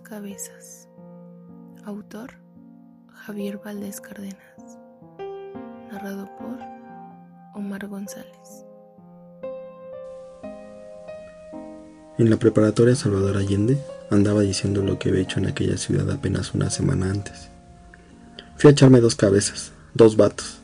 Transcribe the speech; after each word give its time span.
Cabezas. 0.00 0.88
Autor 1.84 2.32
Javier 3.12 3.60
Valdés 3.62 4.00
Cárdenas. 4.00 4.78
Narrado 5.90 6.28
por 6.38 6.58
Omar 7.54 7.86
González. 7.88 8.64
En 12.18 12.30
la 12.30 12.36
preparatoria 12.36 12.94
Salvador 12.94 13.36
Allende 13.36 13.78
andaba 14.10 14.40
diciendo 14.42 14.82
lo 14.82 14.98
que 14.98 15.10
había 15.10 15.22
hecho 15.22 15.40
en 15.40 15.46
aquella 15.46 15.76
ciudad 15.76 16.10
apenas 16.10 16.54
una 16.54 16.70
semana 16.70 17.10
antes. 17.10 17.48
Fui 18.56 18.68
a 18.68 18.72
echarme 18.72 19.00
dos 19.00 19.14
cabezas, 19.14 19.72
dos 19.94 20.16
vatos. 20.16 20.58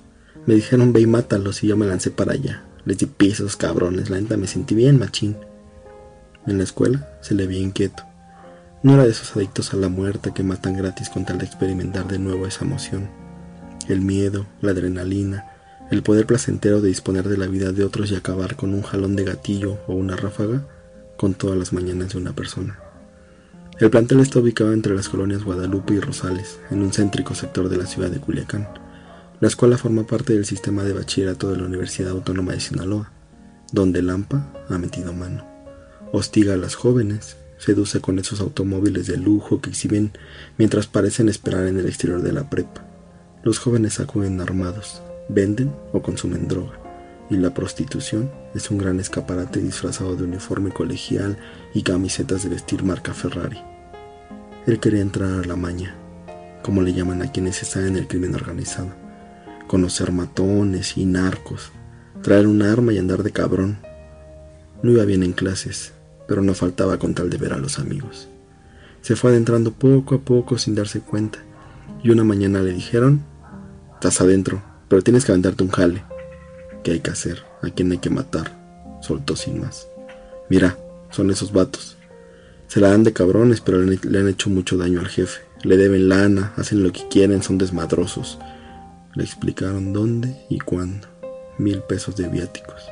Me 0.47 0.55
dijeron 0.55 0.93
ve 0.93 1.01
y 1.01 1.07
mátalos 1.07 1.63
y 1.63 1.69
yo 1.69 1.77
me 1.77 1.87
lancé 1.87 2.11
para 2.11 2.33
allá. 2.33 2.63
Les 2.85 2.99
di 2.99 3.07
pisos, 3.07 3.57
cabrones, 3.57 4.09
la 4.09 4.21
neta 4.21 4.37
me 4.37 4.47
sentí 4.47 4.75
bien 4.75 4.99
machín. 4.99 5.37
En 6.47 6.59
la 6.59 6.65
escuela 6.65 7.09
se 7.21 7.35
le 7.35 7.47
veía 7.47 7.61
inquieto. 7.61 8.09
No 8.83 8.95
era 8.95 9.05
de 9.05 9.11
esos 9.11 9.37
adictos 9.37 9.75
a 9.75 9.77
la 9.77 9.89
muerte 9.89 10.33
que 10.33 10.45
matan 10.45 10.77
gratis 10.77 11.09
con 11.09 11.25
tal 11.25 11.39
de 11.39 11.47
experimentar 11.47 12.07
de 12.07 12.21
nuevo 12.21 12.47
esa 12.47 12.65
emoción. 12.65 13.09
El 13.89 14.01
miedo, 14.03 14.47
la 14.61 14.71
adrenalina, 14.71 15.47
el 15.91 16.03
poder 16.03 16.27
placentero 16.27 16.81
de 16.81 16.89
disponer 16.89 17.29
de 17.29 17.39
la 17.39 17.47
vida 17.47 17.73
de 17.73 17.85
otros 17.85 18.13
y 18.13 18.15
acabar 18.15 18.55
con 18.55 18.75
un 18.75 18.83
jalón 18.83 19.17
de 19.17 19.25
gatillo 19.25 19.79
o 19.89 19.95
una 19.95 20.15
ráfaga 20.15 20.65
con 21.17 21.35
todas 21.35 21.59
las 21.59 21.73
mañanas 21.73 22.11
de 22.11 22.19
una 22.19 22.35
persona. 22.35 22.79
El 23.81 23.91
plantel 23.91 24.21
está 24.21 24.39
ubicado 24.39 24.73
entre 24.73 24.95
las 24.95 25.09
colonias 25.09 25.45
Guadalupe 25.45 25.95
y 25.95 26.01
Rosales, 26.01 26.59
en 26.71 26.83
un 26.83 26.93
céntrico 26.93 27.35
sector 27.35 27.69
de 27.69 27.77
la 27.79 27.87
ciudad 27.87 28.11
de 28.11 28.21
Culiacán. 28.21 28.69
La 29.41 29.49
escuela 29.49 29.79
forma 29.79 30.05
parte 30.05 30.35
del 30.35 30.45
sistema 30.45 30.85
de 30.85 30.93
bachillerato 30.93 31.51
de 31.51 31.59
la 31.59 31.65
Universidad 31.65 32.11
Autónoma 32.11 32.53
de 32.53 32.61
Sinaloa, 32.61 33.13
donde 33.73 34.03
Lampa 34.03 34.53
ha 34.69 34.79
metido 34.79 35.13
mano. 35.13 35.45
Hostiga 36.13 36.55
a 36.55 36.57
las 36.57 36.75
jóvenes, 36.75 37.37
seduce 37.59 38.01
con 38.01 38.19
esos 38.19 38.41
automóviles 38.41 39.07
de 39.07 39.17
lujo 39.17 39.61
que 39.61 39.71
exhiben 39.71 40.13
mientras 40.57 40.87
parecen 40.87 41.29
esperar 41.29 41.67
en 41.67 41.79
el 41.79 41.87
exterior 41.87 42.23
de 42.23 42.33
la 42.33 42.49
prepa. 42.49 42.85
Los 43.43 43.59
jóvenes 43.59 44.01
acuden 44.01 44.41
armados, 44.41 45.03
venden 45.29 45.73
o 45.93 46.03
consumen 46.03 46.49
droga, 46.49 46.79
y 47.31 47.37
la 47.37 47.53
prostitución 47.53 48.31
es 48.55 48.71
un 48.71 48.79
gran 48.79 49.01
escaparate 49.01 49.61
disfrazado 49.61 50.17
de 50.17 50.25
uniforme 50.25 50.71
colegial 50.71 51.39
y 51.75 51.83
camisetas 51.83 52.43
de 52.43 52.49
vestir 52.49 52.83
marca 52.83 53.13
Ferrari. 53.13 53.59
Él 54.67 54.81
quería 54.81 55.01
entrar 55.01 55.45
a 55.45 55.47
la 55.47 55.57
maña, 55.57 55.95
como 56.63 56.83
le 56.83 56.93
llaman 56.93 57.23
a 57.23 57.31
quienes 57.33 57.63
están 57.63 57.87
en 57.87 57.97
el 57.97 58.07
crimen 58.07 58.35
organizado, 58.35 58.91
conocer 59.67 60.13
matones 60.13 60.97
y 60.97 61.07
narcos, 61.07 61.71
traer 62.23 62.47
un 62.47 62.63
arma 62.63 62.93
y 62.93 62.99
andar 62.99 63.23
de 63.23 63.31
cabrón. 63.31 63.79
No 64.83 64.91
iba 64.91 65.05
bien 65.05 65.23
en 65.23 65.33
clases, 65.33 65.93
pero 66.29 66.43
no 66.43 66.55
faltaba 66.55 66.99
con 66.99 67.15
tal 67.15 67.31
de 67.31 67.39
ver 67.39 67.55
a 67.55 67.59
los 67.59 67.81
amigos. 67.81 68.29
Se 69.01 69.17
fue 69.17 69.31
adentrando 69.31 69.73
poco 69.73 70.17
a 70.17 70.21
poco 70.21 70.59
sin 70.59 70.75
darse 70.75 71.01
cuenta, 71.01 71.41
y 72.05 72.11
una 72.11 72.23
mañana 72.23 72.61
le 72.61 72.73
dijeron, 72.73 73.25
estás 73.95 74.21
adentro, 74.21 74.63
pero 74.89 75.03
tienes 75.03 75.25
que 75.25 75.33
aventarte 75.33 75.65
un 75.65 75.71
jale. 75.71 76.05
¿Qué 76.85 76.93
hay 76.93 77.01
que 77.01 77.11
hacer? 77.11 77.43
¿A 77.63 77.71
quién 77.71 77.91
hay 77.91 77.99
que 77.99 78.11
matar? 78.11 78.53
Soltó 79.01 79.35
sin 79.35 79.61
más. 79.61 79.89
Mira, 80.49 80.77
son 81.11 81.31
esos 81.31 81.53
vatos. 81.53 81.97
Se 82.69 82.81
la 82.81 82.91
dan 82.91 83.03
de 83.03 83.13
cabrones, 83.13 83.61
pero 83.61 83.81
le, 83.81 84.19
han 84.19 84.29
hecho 84.29 84.51
mucho 84.51 84.77
daño 84.77 85.01
al 85.01 85.09
jefe. 85.09 85.41
Le 85.63 85.77
deben 85.77 86.09
lana, 86.09 86.53
hacen 86.57 86.83
lo 86.83 86.93
que 86.93 87.09
quieren, 87.09 87.43
son 87.43 87.59
desmadrosos. 87.59 88.39
Le 89.15 89.25
explicaron 89.25 89.93
dónde 89.93 90.37
y 90.51 90.59
cuándo. 90.59 91.09
Mil 91.59 91.81
pesos 91.81 92.17
de 92.17 92.29
viáticos. 92.29 92.83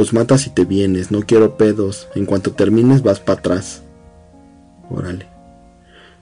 Los 0.00 0.14
matas 0.14 0.46
y 0.46 0.50
te 0.50 0.64
vienes, 0.64 1.10
no 1.10 1.20
quiero 1.26 1.58
pedos. 1.58 2.08
En 2.14 2.24
cuanto 2.24 2.52
termines 2.52 3.02
vas 3.02 3.20
para 3.20 3.38
atrás. 3.38 3.82
Órale. 4.88 5.26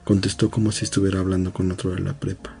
Contestó 0.03 0.51
como 0.51 0.73
si 0.73 0.83
estuviera 0.83 1.21
hablando 1.21 1.53
con 1.53 1.71
otro 1.71 1.91
de 1.91 2.01
la 2.01 2.11
prepa. 2.11 2.57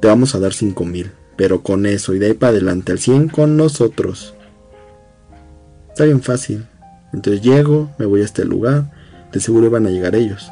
Te 0.00 0.08
vamos 0.08 0.34
a 0.34 0.40
dar 0.40 0.54
cinco 0.54 0.84
mil, 0.84 1.12
pero 1.36 1.62
con 1.62 1.86
eso 1.86 2.14
y 2.14 2.18
de 2.18 2.26
ahí 2.26 2.34
para 2.34 2.50
adelante 2.50 2.90
al 2.90 2.98
cien 2.98 3.28
con 3.28 3.56
nosotros. 3.56 4.34
Está 5.90 6.02
bien 6.02 6.20
fácil. 6.20 6.66
Entonces 7.12 7.40
llego, 7.40 7.92
me 7.96 8.06
voy 8.06 8.22
a 8.22 8.24
este 8.24 8.44
lugar, 8.44 8.90
de 9.32 9.38
seguro 9.38 9.70
van 9.70 9.86
a 9.86 9.90
llegar 9.90 10.16
ellos. 10.16 10.50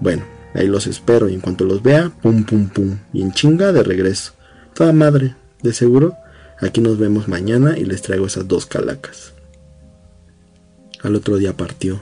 Bueno, 0.00 0.24
ahí 0.54 0.66
los 0.66 0.88
espero 0.88 1.28
y 1.28 1.34
en 1.34 1.40
cuanto 1.40 1.64
los 1.64 1.84
vea, 1.84 2.10
pum 2.20 2.42
pum 2.42 2.68
pum, 2.68 2.98
y 3.12 3.22
en 3.22 3.30
chinga 3.30 3.70
de 3.70 3.84
regreso. 3.84 4.32
Toda 4.74 4.92
madre, 4.92 5.36
de 5.62 5.72
seguro 5.72 6.16
Aquí 6.60 6.80
nos 6.80 6.98
vemos 6.98 7.28
mañana 7.28 7.78
y 7.78 7.84
les 7.84 8.02
traigo 8.02 8.26
esas 8.26 8.48
dos 8.48 8.66
calacas. 8.66 9.32
Al 11.02 11.14
otro 11.14 11.36
día 11.36 11.56
partió. 11.56 12.00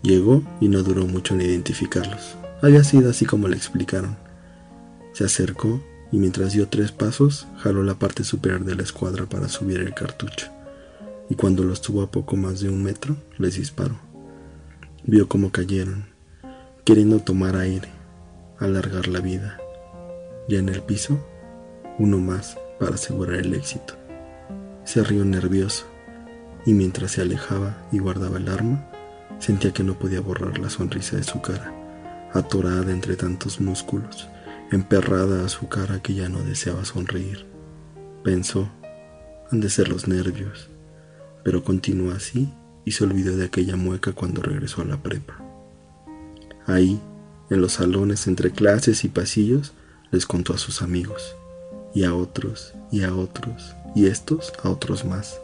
Llegó 0.00 0.44
y 0.60 0.68
no 0.68 0.84
duró 0.84 1.06
mucho 1.06 1.34
en 1.34 1.40
identificarlos. 1.40 2.36
Había 2.62 2.84
sido 2.84 3.10
así 3.10 3.26
como 3.26 3.48
le 3.48 3.56
explicaron. 3.56 4.16
Se 5.12 5.24
acercó 5.24 5.82
y 6.12 6.18
mientras 6.18 6.52
dio 6.52 6.68
tres 6.68 6.92
pasos, 6.92 7.48
jaló 7.58 7.82
la 7.82 7.98
parte 7.98 8.22
superior 8.22 8.64
de 8.64 8.76
la 8.76 8.84
escuadra 8.84 9.26
para 9.26 9.48
subir 9.48 9.80
el 9.80 9.92
cartucho. 9.92 10.46
Y 11.28 11.34
cuando 11.34 11.64
los 11.64 11.80
tuvo 11.80 12.02
a 12.02 12.10
poco 12.12 12.36
más 12.36 12.60
de 12.60 12.68
un 12.68 12.80
metro, 12.80 13.16
les 13.38 13.56
disparó. 13.56 13.98
Vio 15.02 15.28
cómo 15.28 15.50
cayeron, 15.50 16.06
queriendo 16.84 17.18
tomar 17.18 17.56
aire, 17.56 17.88
alargar 18.58 19.08
la 19.08 19.18
vida. 19.18 19.58
Ya 20.48 20.60
en 20.60 20.68
el 20.68 20.82
piso, 20.82 21.18
uno 21.98 22.18
más 22.18 22.56
para 22.78 22.94
asegurar 22.94 23.36
el 23.36 23.54
éxito. 23.54 23.94
Se 24.84 25.02
rió 25.02 25.24
nervioso 25.24 25.86
y 26.66 26.74
mientras 26.74 27.12
se 27.12 27.22
alejaba 27.22 27.86
y 27.92 27.98
guardaba 27.98 28.38
el 28.38 28.48
arma, 28.48 28.88
sentía 29.38 29.72
que 29.72 29.84
no 29.84 29.98
podía 29.98 30.20
borrar 30.20 30.58
la 30.58 30.70
sonrisa 30.70 31.16
de 31.16 31.24
su 31.24 31.40
cara, 31.40 31.72
atorada 32.32 32.92
entre 32.92 33.16
tantos 33.16 33.60
músculos, 33.60 34.28
emperrada 34.70 35.44
a 35.44 35.48
su 35.48 35.68
cara 35.68 36.00
que 36.02 36.14
ya 36.14 36.28
no 36.28 36.42
deseaba 36.42 36.84
sonreír. 36.84 37.46
Pensó, 38.22 38.70
han 39.50 39.60
de 39.60 39.70
ser 39.70 39.88
los 39.88 40.08
nervios, 40.08 40.70
pero 41.44 41.62
continuó 41.62 42.12
así 42.12 42.52
y 42.84 42.92
se 42.92 43.04
olvidó 43.04 43.36
de 43.36 43.46
aquella 43.46 43.76
mueca 43.76 44.12
cuando 44.12 44.42
regresó 44.42 44.82
a 44.82 44.86
la 44.86 45.02
prepa. 45.02 45.38
Ahí, 46.66 47.00
en 47.50 47.60
los 47.60 47.72
salones 47.72 48.26
entre 48.26 48.50
clases 48.50 49.04
y 49.04 49.08
pasillos, 49.08 49.74
les 50.10 50.26
contó 50.26 50.54
a 50.54 50.58
sus 50.58 50.80
amigos 50.80 51.36
y 51.94 52.04
a 52.04 52.14
otros 52.14 52.74
y 52.90 53.04
a 53.04 53.14
otros 53.14 53.74
y 53.94 54.06
estos 54.06 54.52
a 54.62 54.68
otros 54.68 55.04
más. 55.04 55.40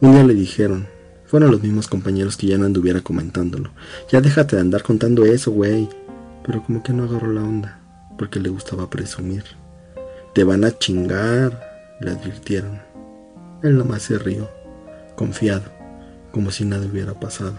Un 0.00 0.12
día 0.12 0.24
le 0.24 0.34
dijeron, 0.34 0.88
fueron 1.26 1.50
los 1.50 1.62
mismos 1.62 1.88
compañeros 1.88 2.36
que 2.36 2.46
ya 2.46 2.56
no 2.56 2.64
anduviera 2.64 3.02
comentándolo, 3.02 3.70
ya 4.10 4.20
déjate 4.20 4.56
de 4.56 4.62
andar 4.62 4.82
contando 4.82 5.24
eso, 5.26 5.50
güey. 5.52 5.88
Pero 6.44 6.62
como 6.64 6.82
que 6.82 6.94
no 6.94 7.04
agarró 7.04 7.30
la 7.32 7.42
onda, 7.42 7.78
porque 8.16 8.40
le 8.40 8.48
gustaba 8.48 8.88
presumir. 8.88 9.44
Te 10.34 10.44
van 10.44 10.64
a 10.64 10.78
chingar, 10.78 11.60
le 12.00 12.10
advirtieron. 12.12 12.80
Él 13.62 13.76
nomás 13.76 14.02
se 14.02 14.18
rió, 14.18 14.48
confiado, 15.16 15.70
como 16.32 16.50
si 16.50 16.64
nada 16.64 16.86
hubiera 16.86 17.20
pasado, 17.20 17.58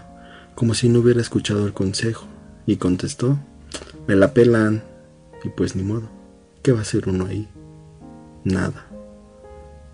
como 0.55 0.73
si 0.73 0.89
no 0.89 0.99
hubiera 0.99 1.21
escuchado 1.21 1.67
el 1.67 1.73
consejo, 1.73 2.25
y 2.65 2.77
contestó, 2.77 3.37
me 4.07 4.15
la 4.15 4.33
pelan, 4.33 4.81
y 5.43 5.49
pues 5.49 5.75
ni 5.75 5.83
modo, 5.83 6.09
¿qué 6.63 6.71
va 6.71 6.79
a 6.79 6.83
hacer 6.83 7.09
uno 7.09 7.27
ahí? 7.27 7.47
Nada. 8.49 8.85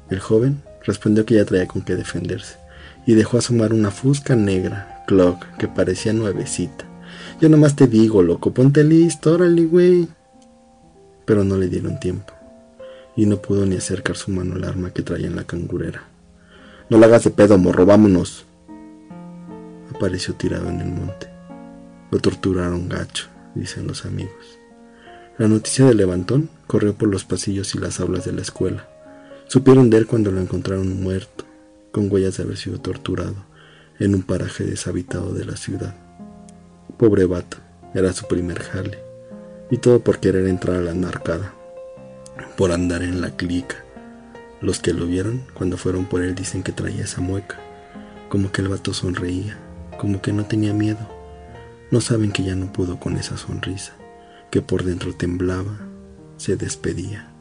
El 0.09 0.19
joven 0.19 0.61
respondió 0.83 1.25
que 1.25 1.35
ya 1.35 1.45
traía 1.45 1.67
con 1.67 1.81
qué 1.81 1.95
defenderse 1.95 2.57
y 3.05 3.13
dejó 3.13 3.37
asomar 3.37 3.73
una 3.73 3.91
fusca 3.91 4.35
negra, 4.35 5.03
clock, 5.07 5.45
que 5.57 5.67
parecía 5.67 6.13
nuevecita. 6.13 6.85
Yo 7.41 7.49
nomás 7.49 7.75
te 7.75 7.87
digo, 7.87 8.23
loco, 8.23 8.51
ponte 8.53 8.83
listo, 8.83 9.33
órale, 9.33 9.65
güey. 9.65 10.07
Pero 11.25 11.43
no 11.43 11.57
le 11.57 11.67
dieron 11.67 11.99
tiempo 11.99 12.33
y 13.15 13.25
no 13.25 13.37
pudo 13.37 13.65
ni 13.65 13.75
acercar 13.75 14.15
su 14.15 14.31
mano 14.31 14.55
al 14.55 14.63
arma 14.63 14.91
que 14.91 15.01
traía 15.01 15.27
en 15.27 15.35
la 15.35 15.45
cangurera. 15.45 16.03
No 16.89 16.97
la 16.97 17.07
hagas 17.07 17.23
de 17.23 17.31
pedo, 17.31 17.57
morro, 17.57 17.85
vámonos. 17.85 18.45
Apareció 19.93 20.35
tirado 20.35 20.69
en 20.69 20.81
el 20.81 20.89
monte. 20.89 21.27
Lo 22.11 22.19
torturaron 22.19 22.89
gacho, 22.89 23.27
dicen 23.55 23.87
los 23.87 24.05
amigos. 24.05 24.59
La 25.37 25.49
noticia 25.49 25.83
del 25.83 25.97
levantón 25.97 26.49
corrió 26.65 26.93
por 26.93 27.09
los 27.09 27.25
pasillos 27.25 27.75
y 27.75 27.77
las 27.77 27.99
aulas 27.99 28.23
de 28.23 28.31
la 28.31 28.41
escuela. 28.41 28.87
Supieron 29.47 29.89
de 29.89 29.97
él 29.97 30.07
cuando 30.07 30.31
lo 30.31 30.39
encontraron 30.39 31.03
muerto, 31.03 31.43
con 31.91 32.09
huellas 32.09 32.37
de 32.37 32.43
haber 32.43 32.55
sido 32.55 32.79
torturado, 32.79 33.35
en 33.99 34.15
un 34.15 34.23
paraje 34.23 34.63
deshabitado 34.63 35.33
de 35.33 35.43
la 35.43 35.57
ciudad. 35.57 35.93
Pobre 36.95 37.25
vato, 37.25 37.57
era 37.93 38.13
su 38.13 38.29
primer 38.29 38.59
jale, 38.59 38.97
y 39.69 39.77
todo 39.77 39.99
por 39.99 40.19
querer 40.19 40.47
entrar 40.47 40.77
a 40.77 40.81
la 40.81 40.93
narcada, 40.93 41.53
por 42.55 42.71
andar 42.71 43.03
en 43.03 43.19
la 43.19 43.31
clica. 43.31 43.83
Los 44.61 44.79
que 44.79 44.93
lo 44.93 45.05
vieron 45.05 45.43
cuando 45.53 45.75
fueron 45.75 46.05
por 46.05 46.21
él 46.21 46.33
dicen 46.33 46.63
que 46.63 46.71
traía 46.71 47.03
esa 47.03 47.19
mueca, 47.19 47.59
como 48.29 48.53
que 48.53 48.61
el 48.61 48.69
vato 48.69 48.93
sonreía, 48.93 49.57
como 49.99 50.21
que 50.21 50.31
no 50.31 50.45
tenía 50.45 50.71
miedo. 50.71 51.09
No 51.91 51.99
saben 51.99 52.31
que 52.31 52.43
ya 52.43 52.55
no 52.55 52.71
pudo 52.71 53.01
con 53.01 53.17
esa 53.17 53.35
sonrisa 53.35 53.95
que 54.55 54.61
por 54.61 54.85
dentro 54.85 55.13
temblaba, 55.13 55.77
se 56.37 56.55
despedía. 56.55 57.34